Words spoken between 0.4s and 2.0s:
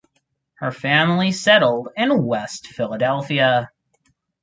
Her family settled